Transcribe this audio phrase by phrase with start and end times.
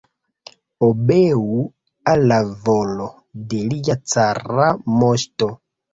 [0.87, 1.43] Obeu
[2.13, 3.05] al la volo
[3.53, 5.53] de lia cara moŝto!